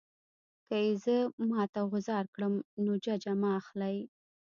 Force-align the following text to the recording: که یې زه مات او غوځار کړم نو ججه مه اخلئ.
که 0.67 0.75
یې 0.83 0.91
زه 1.03 1.17
مات 1.49 1.71
او 1.79 1.85
غوځار 1.91 2.25
کړم 2.33 2.53
نو 2.83 2.91
ججه 3.03 3.33
مه 3.41 3.49
اخلئ. 3.59 3.97